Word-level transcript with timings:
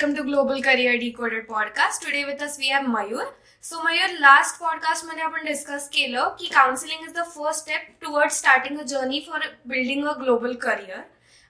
welcome 0.00 0.16
to 0.16 0.22
Global 0.24 0.62
Career 0.62 0.98
Decoded 0.98 1.46
podcast. 1.46 2.00
Today 2.00 2.24
with 2.24 2.40
us 2.40 2.56
we 2.56 2.68
have 2.68 2.86
Mayur. 2.86 3.24
So 3.64 3.80
Mayur, 3.82 4.08
last 4.20 4.58
podcast 4.60 5.04
मध्ये 5.04 5.22
आपण 5.22 5.44
discuss 5.46 5.88
केलं 5.92 6.28
की 6.38 6.46
counselling 6.54 7.02
is 7.06 7.12
the 7.14 7.24
first 7.34 7.60
step 7.60 7.88
toward 8.02 8.30
starting 8.32 8.78
a 8.78 8.82
journey 8.92 9.20
for 9.28 9.44
building 9.68 10.06
a 10.08 10.12
global 10.20 10.54
career 10.62 11.02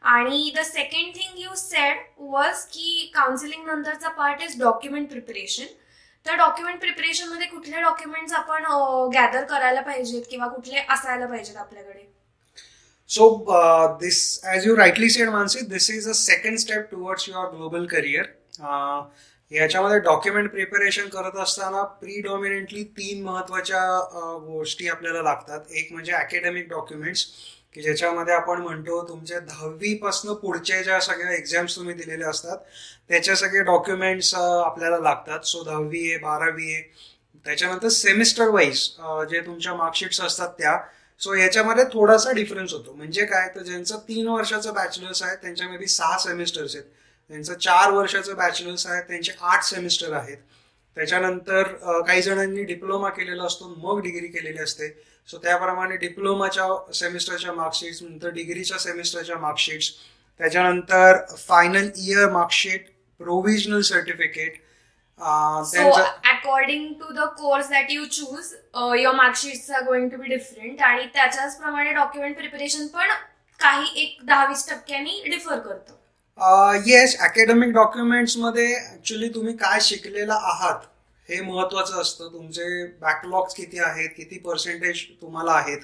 आणि 0.05 0.53
the 0.57 0.63
second 0.67 1.15
thing 1.17 1.39
you 1.43 1.55
said 1.57 2.01
was 2.33 2.65
की 2.73 3.11
counselling 3.15 3.67
नंतरचा 3.67 4.09
part 4.19 4.43
is 4.43 4.59
document 4.61 5.09
preparation 5.11 5.73
तर 6.27 6.37
document 6.37 6.81
प्रिपरेशनमध्ये 6.81 7.47
कुठले 7.47 7.81
डॉक्युमेंट्स 7.81 8.33
आपण 8.33 8.65
गॅदर 9.15 9.45
करायला 9.55 9.81
पाहिजेत 9.81 10.23
किंवा 10.31 10.49
कुठले 10.49 10.85
असायला 10.89 11.27
पाहिजेत 11.27 11.57
आपल्याकडे 11.57 12.09
So 13.11 13.45
uh, 13.49 13.99
this, 13.99 14.19
as 14.45 14.65
you 14.65 14.77
rightly 14.77 15.09
said, 15.09 15.31
Mansi, 15.31 15.69
this 15.69 15.91
is 15.91 16.07
a 16.07 16.15
second 16.15 16.61
step 16.61 16.93
towards 16.93 17.27
your 17.27 17.51
global 17.51 17.89
career. 17.89 18.37
याच्यामध्ये 19.53 19.99
डॉक्युमेंट 20.01 20.51
प्रिपरेशन 20.51 21.09
करत 21.09 21.37
असताना 21.43 21.83
प्रीडॉमिनेंटली 22.01 22.83
तीन 22.99 23.23
महत्त्वाच्या 23.25 23.81
गोष्टी 24.47 24.89
आपल्याला 24.89 25.23
लागतात. 25.23 25.61
एक 25.71 25.93
म्हणजे 25.93 26.13
अकॅडमिक 26.13 26.69
डॉक्युमेंट्स 26.69 27.27
की 27.75 27.83
ज्याच्यामध्ये 27.83 28.35
आपण 28.35 28.61
म्हणतो 28.63 29.03
तुमच्या 29.09 29.39
दहावीपासनं 29.41 30.35
पुढच्या 30.35 30.81
ज्या 30.83 31.01
सगळ्या 31.01 31.33
एक्झाम्स 31.35 31.77
तुम्ही 31.77 31.95
दिलेल्या 31.95 32.29
असतात 32.29 32.59
त्याच्या 33.09 33.37
सगळे 33.37 33.63
डॉक्युमेंट्स 33.65 34.35
आपल्याला 34.35 34.99
लागतात. 34.99 35.45
सो 35.45 35.63
दहावी 35.65 36.09
आहे 36.09 36.19
बारावी 36.19 36.73
आहे. 36.75 36.83
त्याच्यानंतर 37.47 37.89
सेमिस्टर 37.89 38.49
वाईज 38.51 38.79
जे 39.31 39.41
तुमच्या 39.47 39.75
मार्कशीट्स 39.75 40.21
असतात 40.21 40.49
त्या. 40.59 40.77
सो 41.21 41.35
याच्यामध्ये 41.35 41.85
थोडासा 41.93 42.33
डिफरन्स 42.33 42.73
होतो. 42.73 42.93
म्हणजे 42.95 43.25
काय? 43.27 43.49
तर 43.55 43.63
ज्यांचं 43.63 43.99
तीन 44.09 44.29
वर्षाचं 44.29 44.75
बॅचलर्स 44.75 45.23
आहे 45.23 45.37
त्यांच्यामध्ये 45.43 45.87
सहा 45.89 46.19
सेमिस्टर्स 46.19 46.77
आहेत. 46.77 46.87
त्यांचं 47.31 47.55
चार 47.55 47.91
वर्षाचं 47.93 48.37
बॅचलर्स 48.37 48.87
आहे 48.87 49.01
त्यांचे 49.09 49.33
आठ 49.41 49.65
सेमिस्टर 49.65 50.13
आहेत. 50.13 50.37
त्याच्यानंतर 50.97 51.63
काही 52.07 52.23
जणांनी 52.23 52.63
डिप्लोमा 52.65 53.09
केलेला 53.09 53.45
असतो 53.45 53.69
मग 53.77 54.01
डिग्री 54.03 54.27
केलेली 54.27 54.59
असते. 54.63 54.89
सो 55.29 55.39
त्याप्रमाणे 55.43 55.97
डिप्लोमाच्या 55.97 56.67
सेमिस्टरच्या 56.95 57.53
मार्कशीट्स 57.53 58.03
नंतर 58.03 58.31
डिग्रीच्या 58.35 58.79
सेमिस्टरच्या 58.79 59.37
मार्कशीट्स 59.39 59.91
त्याच्यानंतर 60.41 61.19
final 61.39 61.89
year 61.97 62.29
marksheet 62.31 62.89
provisional 63.21 63.81
certificate 63.91 64.57
so 65.67 65.91
according 65.91 66.93
to 67.01 67.13
the 67.15 67.29
course 67.39 67.69
that 67.71 67.91
you 67.91 68.05
choose 68.07 68.53
your 68.99 69.15
marksheets 69.15 69.71
are 69.71 69.85
going 69.85 70.09
to 70.11 70.17
be 70.17 70.29
different 70.29 70.81
आणि 70.83 71.07
त्याच्याच 71.15 71.59
प्रमाणे 71.59 71.93
डॉक्युमेंट 71.93 72.37
प्रिपरेशन 72.37 72.87
पण 72.87 73.09
काही 73.61 74.03
एक 74.03 74.19
दहावीस 74.27 74.69
टक्क्यांनी 74.69 75.23
डिफर 75.27 75.59
करतं. 75.59 75.95
येस 76.41 77.17
अकॅडमिक 77.21 77.73
डॉक्युमेंट्समध्ये 77.75 78.67
ऍक्च्युली 78.75 79.29
तुम्ही 79.29 79.53
काय 79.57 79.81
शिकलेला 79.83 80.35
आहात 80.43 80.85
हे 81.29 81.41
महत्वाचं 81.41 82.01
असतं. 82.01 82.29
तुमचे 82.33 82.85
बॅकलॉग्स 83.01 83.55
किती 83.55 83.79
आहेत 83.79 84.09
किती 84.17 84.39
पर्सेंटेज 84.39 85.03
तुम्हाला 85.23 85.53
आहेत. 85.53 85.79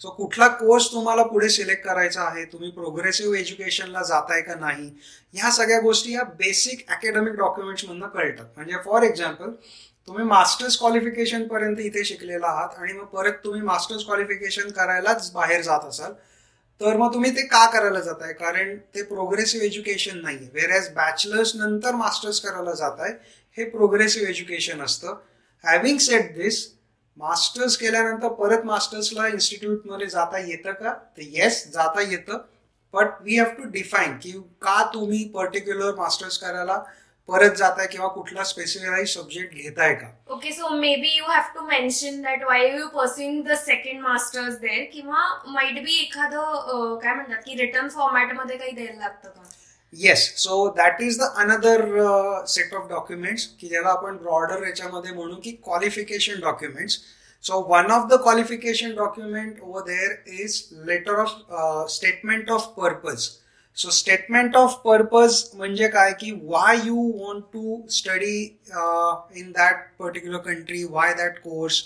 सो 0.00 0.10
कुठला 0.10 0.46
कोर्स 0.48 0.90
तुम्हाला 0.92 1.22
पुढे 1.22 1.48
सिलेक्ट 1.48 1.84
करायचा 1.84 2.22
आहे 2.22 2.44
तुम्ही 2.52 2.70
प्रोग्रेसिव्ह 2.70 3.38
एज्युकेशनला 3.38 4.02
जाताय 4.02 4.40
का 4.42 4.54
नाही 4.54 4.90
ह्या 5.34 5.50
सगळ्या 5.50 5.80
गोष्टी 5.80 6.12
या 6.14 6.22
बेसिक 6.38 6.88
अकॅडमिक 6.90 7.34
डॉक्युमेंट्समधनं 7.34 8.06
कळतात. 8.08 8.46
म्हणजे 8.56 8.76
फॉर 8.84 9.02
एक्झाम्पल 9.02 9.50
तुम्ही 10.08 10.24
मास्टर्स 10.24 10.78
क्वालिफिकेशन 10.78 11.46
पर्यंत 11.48 11.80
इथे 11.80 12.04
शिकलेला 12.04 12.46
आहात 12.46 12.78
आणि 12.78 12.92
मग 12.92 13.04
परत 13.14 13.44
तुम्ही 13.44 13.60
मास्टर्स 13.62 14.04
क्वालिफिकेशन 14.04 14.70
करायलाच 14.70 15.30
बाहेर 15.34 15.62
जात 15.62 15.84
असाल 15.88 16.12
तर 16.80 16.96
मग 16.96 17.14
तुम्ही 17.14 17.30
ते 17.30 17.42
का 17.42 17.64
करायला 17.70 18.00
जाताय? 18.00 18.32
कारण 18.32 18.76
ते 18.94 19.02
प्रोग्रेसिव्ह 19.02 19.66
एज्युकेशन 19.66 20.18
नाही 20.18 20.48
वेर 20.54 20.70
एज 20.70 20.88
बॅचलर्स 20.94 21.54
नंतर 21.56 21.94
मास्टर्स 21.94 22.40
करायला 22.40 22.72
जाताय 22.72 23.12
हे 23.56 23.64
प्रोग्रेसिव्ह 23.64 24.28
एज्युकेशन 24.30 24.80
असतं. 24.80 25.14
हॅव्हिंग 25.64 25.98
सेट 25.98 26.34
दिस 26.36 26.66
मास्टर्स 27.16 27.76
केल्यानंतर 27.76 28.28
परत 28.28 28.64
मास्टर्सला 28.64 29.26
इन्स्टिट्यूटमध्ये 29.28 30.06
जाता 30.06 30.38
येतं 30.38 30.72
का? 30.72 30.92
तर 30.92 31.22
येस 31.22 31.66
जाता 31.72 32.00
येतं. 32.00 32.38
But 32.94 33.06
we 33.20 33.38
have 33.38 33.50
to 33.50 33.68
define 33.70 34.12
की 34.12 34.32
का 34.62 34.90
तुम्ही 34.94 35.28
पर्टिक्युलर 35.28 35.94
मास्टर्स 35.94 36.38
करायला 36.38 36.82
परत 37.28 37.54
जाताय 37.58 37.86
किंवा 37.86 38.08
कुठला 38.08 38.42
स्पेसिफाईड 38.44 39.06
सब्जेक्ट 39.08 39.54
घेताय 39.54 39.94
का? 39.94 40.06
Okay 40.32 40.52
so 40.52 40.68
maybe 40.96 41.16
you 41.16 41.24
have 41.28 41.52
to 41.54 41.60
mention 41.66 42.20
that 42.22 42.42
why 42.44 42.66
you 42.68 42.86
pursuing 42.88 43.42
the 43.44 43.54
second 43.58 44.00
masters 44.02 44.54
there 44.58 44.84
किंवा 44.92 45.24
माइट 45.54 45.82
बी 45.84 45.98
एखादं 46.02 46.98
काय 47.02 47.14
म्हणतात 47.14 47.42
की 47.46 47.54
रिटर्न 47.60 47.88
फॉर्मॅटमध्ये 47.88 48.56
काही 48.56 48.70
द्यायला 48.72 48.98
लागतं 48.98 49.28
का? 49.28 49.42
Yes 49.92 50.26
so 50.42 50.66
that 50.76 51.02
is 51.02 51.18
the 51.18 51.28
another 51.38 51.84
set 52.48 52.74
of 52.74 52.88
documents 52.88 53.46
की 53.60 53.68
ज्याला 53.68 53.88
आपण 53.88 54.16
ब्रॉडर 54.16 54.66
याच्यामध्ये 54.66 55.12
म्हणू 55.14 55.34
की 55.44 55.50
qualification 55.64 56.40
documents 56.40 56.98
so 57.44 57.60
one 57.68 57.90
of 57.92 58.06
the 58.10 58.20
qualification 58.22 58.94
document 58.96 59.60
over 59.62 59.82
there 59.86 60.14
is 60.42 60.62
letter 60.86 61.20
of 61.20 61.90
statement 61.92 62.50
of 62.50 62.66
purpose 62.76 63.28
so 63.76 63.90
statement 63.90 64.56
of 64.56 64.74
purpose 64.84 65.42
म्हणजे 65.54 65.88
काय? 65.88 66.12
की 66.20 66.30
why 66.44 66.76
you 66.84 66.96
want 67.16 67.44
to 67.52 67.80
study 67.92 68.36
in 69.40 69.50
that 69.56 69.86
particular 69.98 70.38
country 70.46 70.84
why 70.90 71.14
that 71.14 71.38
course 71.38 71.82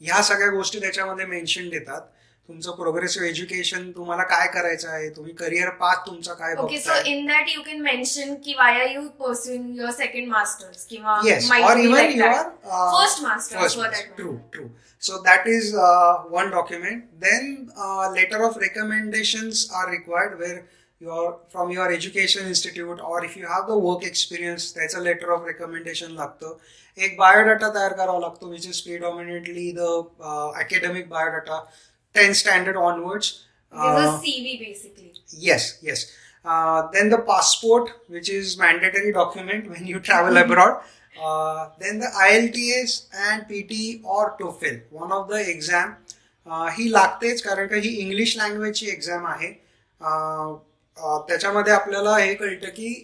ह्या 0.00 0.22
सगळ्या 0.22 0.48
गोष्टी 0.50 0.80
त्याच्यामध्ये 0.80 1.26
mention 1.26 1.68
देतात. 1.68 2.00
तुमचं 2.48 2.74
progressive 2.76 3.26
education 3.28 3.90
तुम्हाला 3.90 4.22
काय 4.22 4.46
करायचं 4.54 4.88
आहे? 4.88 5.08
तुम्ही 5.16 5.32
करिअर 5.34 5.68
पाथ 5.80 6.06
तुमचा 6.06 6.34
काय 6.34 6.54
okay 6.58 6.78
so 6.80 6.94
in 7.10 7.26
that 7.26 7.48
you 7.54 7.62
can 7.62 7.80
mention 7.82 8.34
की 8.44 8.54
why 8.58 8.80
are 8.80 8.90
you 8.90 9.02
pursuing 9.20 9.76
your 9.78 9.90
second 9.92 10.28
masters 10.32 10.84
किंवा 10.90 11.14
or 11.68 11.78
even 11.78 12.10
your 12.18 12.42
first 12.64 13.22
masters 13.22 13.76
true 14.16 14.32
true 14.52 14.68
so 15.02 15.16
that 15.24 15.44
is 15.46 15.66
one 16.30 16.48
document. 16.52 17.02
Then 17.24 17.44
letter 18.14 18.38
of 18.46 18.56
recommendations 18.62 19.60
are 19.80 19.84
required 19.90 20.32
where 20.40 20.56
your 21.01 21.39
from 21.51 21.71
your 21.71 21.91
education 21.91 22.47
institute 22.47 22.99
or 23.11 23.23
if 23.25 23.35
you 23.35 23.47
have 23.47 23.67
the 23.67 23.77
work 23.77 24.03
experience 24.03 24.71
that's 24.71 24.95
a 24.95 25.03
letter 25.09 25.31
of 25.35 25.45
recommendation 25.51 26.15
लागतं 26.17 26.57
एक 27.05 27.17
biodata 27.17 27.69
तयार 27.75 27.93
करावा 27.97 28.19
लागतो 28.19 28.49
which 28.49 28.67
is 28.67 28.81
predominantly 28.87 29.71
the 29.77 29.87
academic 30.63 31.09
biodata 31.09 31.59
10th 32.15 32.35
standard 32.35 32.77
onwards 32.77 33.27
uh, 33.71 34.19
CV 34.23 34.59
basically 34.59 35.13
yes 35.49 35.67
yes 35.81 36.05
uh, 36.45 36.87
then 36.93 37.09
the 37.09 37.19
passport 37.29 37.91
which 38.07 38.29
is 38.29 38.57
mandatory 38.57 39.13
document 39.13 39.69
when 39.69 39.87
you 39.87 39.99
travel 39.99 40.37
abroad 40.37 40.81
uh, 41.25 41.69
then 41.79 41.99
the 41.99 42.09
IELTS 42.25 43.05
and 43.27 43.47
PT 43.49 44.01
or 44.03 44.35
TOEFL 44.41 44.81
one 45.03 45.11
of 45.19 45.27
the 45.35 45.43
exam 45.55 45.97
ही 46.75 46.87
लागतेच 46.91 47.41
कारण 47.41 47.67
का 47.67 47.75
ही 47.81 47.89
English 48.01 48.35
लँग्वेजची 48.37 48.87
exam 48.89 49.25
आहे 49.27 49.49
त्याच्यामध्ये 50.98 51.72
आपल्याला 51.72 52.16
हे 52.16 52.34
कळतं 52.34 52.68
की 52.68 52.94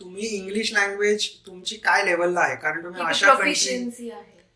तुम्ही 0.00 0.26
इंग्लिश 0.28 0.72
लँग्वेज 0.74 1.28
तुमची 1.46 1.76
काय 1.76 2.04
लेवलला 2.04 2.40
आहे? 2.40 2.56
कारण 2.56 2.82
तुम्ही 2.84 3.02
अशा 3.02 3.34
कंट्री 3.34 4.10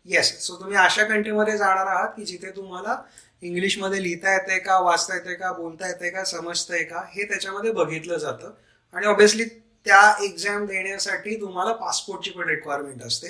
येस 0.05 0.31
सो 0.41 0.55
तुम्ही 0.59 0.77
अशा 0.77 1.03
कंट्रीमध्ये 1.03 1.57
जाणार 1.57 1.87
आहात 1.87 2.09
की 2.17 2.25
जिथे 2.25 2.51
तुम्हाला 2.55 2.95
इंग्लिशमध्ये 3.43 4.01
लिहिता 4.03 4.33
येते 4.33 4.57
का 4.59 4.79
वाचता 4.79 5.15
येते 5.15 5.33
का 5.35 5.51
बोलता 5.53 5.87
येते 5.87 6.09
का 6.09 6.23
समजतंय 6.25 6.83
का 6.83 7.03
हे 7.09 7.23
त्याच्यामध्ये 7.29 7.71
बघितलं 7.71 8.17
जातं. 8.17 8.51
आणि 8.95 9.05
ऑब्विसली 9.07 9.43
त्या 9.85 10.01
एक्झाम 10.23 10.65
देण्यासाठी 10.65 11.35
तुम्हाला 11.41 11.71
पासपोर्टची 11.73 12.31
पण 12.31 12.49
रिक्वायरमेंट 12.49 13.03
असते. 13.03 13.27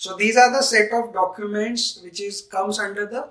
So 0.00 0.16
these 0.16 0.38
are 0.38 0.48
the 0.50 0.62
set 0.64 0.94
of 0.94 1.12
documents 1.14 1.98
which 2.02 2.20
is 2.20 2.40
comes 2.52 2.80
under 2.80 3.04
the 3.04 3.22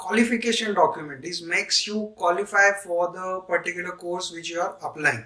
qualification 0.00 0.74
document. 0.74 1.22
This 1.22 1.42
makes 1.44 1.86
you 1.86 2.12
qualify 2.16 2.66
for 2.84 3.12
the 3.12 3.40
particular 3.46 3.92
course 3.96 4.32
which 4.32 4.50
you 4.50 4.60
are 4.60 4.74
applying. 4.82 5.24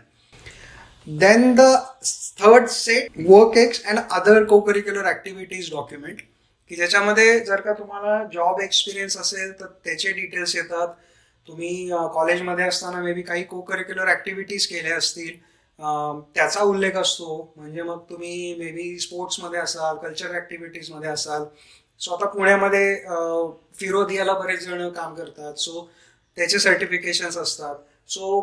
Then 1.06 1.54
the 1.54 1.70
third 2.02 2.70
set, 2.70 3.12
WorkX 3.14 3.82
and 3.86 4.04
other 4.10 4.46
co-curricular 4.46 5.04
activities 5.06 5.70
document. 5.70 6.22
की 6.70 6.76
ज्याच्यामध्ये 6.76 7.38
जर 7.44 7.60
का 7.60 7.72
तुम्हाला 7.78 8.22
job 8.32 8.60
experience 8.62 9.16
असेल 9.18 9.50
तर 9.60 9.66
त्याचे 9.84 10.12
details 10.12 10.54
येतात 10.56 10.94
तुम्ही 11.48 11.88
कॉलेजमध्ये 12.14 12.64
असताना 12.64 13.00
मे 13.02 13.12
बी 13.12 13.22
काही 13.22 13.42
को 13.44 13.60
करिक्युलर 13.60 14.10
ऍक्टिव्हिटीज 14.12 14.66
केल्या 14.66 14.96
असतील 14.96 15.36
त्याचा 16.34 16.62
उल्लेख 16.62 16.96
असतो 16.96 17.52
म्हणजे 17.56 17.82
मग 17.82 17.98
तुम्ही 18.10 18.54
मे 18.58 18.70
बी 18.72 18.98
स्पोर्ट्समध्ये 18.98 19.60
असाल 19.60 19.96
कल्चरल 20.02 20.36
ऍक्टिव्हिटीजमध्ये 20.36 21.10
असाल 21.10 21.44
सो 22.00 22.14
आता 22.14 22.26
पुण्यामध्ये 22.28 22.94
फिरोधियाला 23.78 24.32
बरेच 24.34 24.64
जण 24.64 24.88
काम 24.90 25.14
करतात. 25.14 25.54
सो 25.54 25.88
त्याचे 26.36 26.58
सर्टिफिकेशन 26.58 27.40
असतात. 27.40 27.74
So 28.10 28.40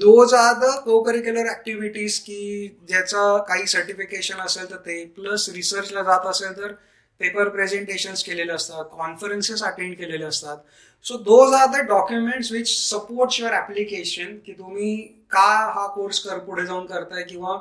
those 0.00 0.34
are 0.34 0.54
the 0.58 0.70
co 0.84 1.02
curricular 1.02 1.48
activities 1.50 2.18
की 2.20 2.68
ज्याचं 2.88 3.42
काही 3.48 3.66
सर्टिफिकेशन 3.66 4.40
असेल 4.40 4.70
तर 4.70 4.76
ते 4.86 5.04
प्लस 5.16 5.48
रिसर्चला 5.54 6.02
जात 6.02 6.26
असेल 6.26 6.56
तर 6.56 6.72
पेपर 7.20 7.48
प्रेझेंटेशन्स 7.48 8.22
केलेले 8.24 8.52
असतात 8.52 8.84
कॉन्फरन्सेस 8.92 9.62
अटेंड 9.62 9.94
केलेले 9.96 10.24
असतात. 10.24 10.56
So 11.04 11.16
those 11.18 11.54
are 11.54 11.66
the 11.70 11.84
documents 11.88 12.52
which 12.52 12.68
supports 12.70 13.40
your 13.40 13.54
application 13.56 14.36
की 14.46 14.52
तुम्ही 14.52 14.96
का 15.30 15.48
हा 15.74 15.86
कोर्स 15.94 16.18
कर 16.24 16.38
पुढे 16.38 16.66
जाऊन 16.66 16.86
करताय 16.86 17.22
किंवा 17.22 17.56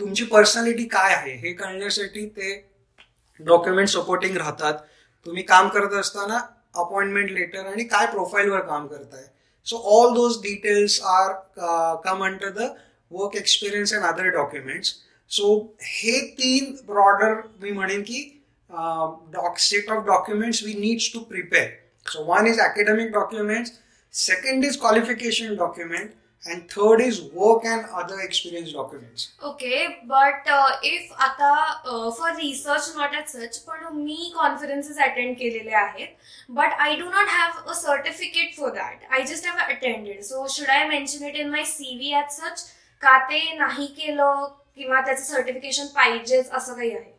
तुमची 0.00 0.24
पर्सनॅलिटी 0.24 0.84
काय 0.88 1.14
आहे 1.14 1.32
हे 1.38 1.52
कळण्यासाठी 1.52 2.26
ते 2.28 2.54
डॉक्युमेंट 3.40 3.88
सपोर्टिंग 3.88 4.36
राहतात. 4.36 4.74
तुम्ही 5.26 5.42
काम 5.42 5.68
करत 5.68 5.94
असताना 6.00 6.38
अपॉइंटमेंट 6.80 7.30
लेटर 7.30 7.66
आणि 7.66 7.84
काय 7.84 8.06
प्रोफाईलवर 8.06 8.60
काम 8.66 8.86
करताय. 8.86 9.22
So 9.66 9.76
all 9.94 10.14
those 10.14 10.40
details 10.42 11.00
are 11.04 11.32
come 12.04 12.24
under 12.24 12.50
the 12.50 12.68
work 13.10 13.36
experience 13.36 13.94
and 13.94 14.04
other 14.04 14.28
documents 14.36 14.94
so 15.30 15.54
हे 15.82 16.20
तीन 16.38 16.72
ब्रॉडर 16.86 17.34
मी 17.62 17.70
म्हणेन 17.70 18.02
की 18.02 18.22
set 19.58 19.90
of 19.90 20.04
documents 20.06 20.62
we 20.64 20.74
needs 20.74 21.12
to 21.12 21.20
prepare 21.30 21.68
so 22.06 22.24
one 22.24 22.46
is 22.46 22.60
academic 22.60 23.10
documents 23.12 23.72
second 24.14 24.64
is 24.64 24.78
qualification 24.80 25.54
document 25.56 26.10
and 26.44 26.68
third 26.70 27.00
is 27.00 27.20
work 27.34 27.64
and 27.64 27.86
other 28.00 28.20
experience 28.20 28.72
documents 28.72 29.32
okay 29.42 29.98
but 30.06 30.50
uh, 30.56 30.70
if 30.82 31.10
आता 31.26 31.50
uh, 31.84 32.10
for 32.18 32.30
research 32.36 32.88
not 32.94 33.16
as 33.20 33.32
such 33.32 33.58
पण 33.66 33.86
मी 33.96 34.18
conferences 34.36 35.00
attend 35.08 35.38
केलेले 35.38 35.74
आहेत 35.74 36.08
but 36.60 36.76
I 36.88 36.94
do 36.96 37.10
not 37.10 37.28
have 37.28 37.62
a 37.66 37.74
certificate 37.74 38.54
for 38.58 38.70
that 38.70 39.08
I 39.10 39.24
just 39.32 39.44
have 39.44 39.64
attended 39.68 40.24
so 40.24 40.46
should 40.48 40.72
I 40.78 40.82
mention 40.88 41.26
it 41.30 41.40
in 41.44 41.50
my 41.50 41.64
CV 41.74 42.14
as 42.22 42.40
such 42.42 42.66
का 43.02 43.18
ते 43.30 43.40
नाही 43.58 43.86
केलं 43.96 44.46
किंवा 44.76 45.00
त्याचं 45.00 45.22
certification 45.22 45.86
पाहिजेच 45.94 46.50
असं 46.50 46.74
काही 46.74 46.90
आहे 46.96 47.12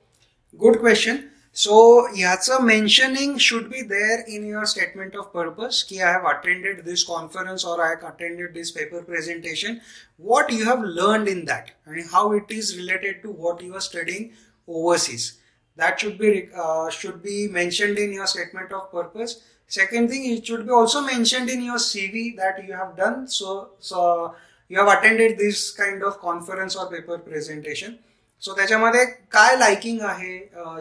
good 0.54 0.78
question 0.80 1.18
So, 1.58 2.08
yacha 2.14 2.64
mentioning 2.64 3.40
should 3.40 3.72
be 3.72 3.82
there 3.82 4.20
in 4.28 4.46
your 4.46 4.68
statement 4.68 5.16
of 5.16 5.34
purpose. 5.34 5.82
Ki 5.82 6.04
I 6.04 6.12
have 6.12 6.26
attended 6.26 6.86
this 6.86 7.04
conference 7.04 7.66
or 7.66 7.84
I 7.84 7.96
have 7.96 8.04
attended 8.04 8.54
this 8.54 8.70
paper 8.70 9.02
presentation. 9.02 9.82
What 10.18 10.52
you 10.52 10.66
have 10.66 10.84
learned 10.84 11.28
in 11.28 11.46
that 11.46 11.72
and 11.88 12.08
how 12.12 12.34
it 12.34 12.52
is 12.52 12.78
related 12.78 13.24
to 13.24 13.32
what 13.32 13.64
you 13.64 13.74
are 13.74 13.82
studying 13.82 14.34
overseas. 14.68 15.40
That 15.78 16.00
should 16.00 16.20
be 16.20 16.48
uh, 16.56 16.92
should 16.92 17.24
be 17.24 17.48
mentioned 17.48 17.98
in 17.98 18.14
your 18.14 18.28
statement 18.28 18.72
of 18.72 18.92
purpose. 18.92 19.42
Second 19.66 20.12
thing, 20.12 20.32
it 20.34 20.46
should 20.46 20.68
be 20.68 20.72
also 20.72 21.02
mentioned 21.02 21.50
in 21.50 21.64
your 21.64 21.80
CV 21.90 22.36
that 22.38 22.64
you 22.68 22.74
have 22.74 22.96
done. 22.96 23.28
So, 23.28 23.72
so 23.80 24.36
you 24.70 24.78
have 24.78 24.96
attended 25.00 25.40
this 25.40 25.72
kind 25.72 26.04
of 26.04 26.20
conference 26.20 26.76
or 26.76 26.92
paper 26.92 27.18
presentation 27.18 27.98
so 28.44 28.56
त्याच्यामध्ये 28.56 29.04
काय 29.32 29.56
liking 29.58 30.02
आहे? 30.06 30.36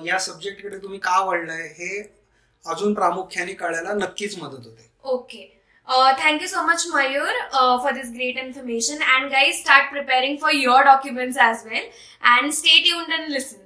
या 0.06 0.18
सब्जेक्टकडे 0.20 0.78
तुम्ही 0.78 0.98
का 0.98 1.18
वळलंय? 1.24 1.66
हे 1.78 1.98
अजून 2.64 2.94
प्रामुख्याने 2.94 3.52
कळायला 3.54 3.92
नक्कीच 3.94 4.38
मदत 4.38 4.66
होते. 4.66 4.90
Okay 5.04 5.52
thank you 6.18 6.46
so 6.48 6.62
much 6.66 6.86
Mayur 6.94 7.38
for 7.82 7.92
this 7.92 8.10
great 8.14 8.38
information 8.38 9.02
and 9.14 9.30
guys 9.32 9.60
start 9.60 9.90
preparing 9.90 10.36
for 10.42 10.52
your 10.54 10.84
documents 10.84 11.38
as 11.38 11.66
well 11.66 11.88
and 12.30 12.52
stay 12.52 12.82
tuned 12.84 13.12
and 13.12 13.28
listen 13.30 13.65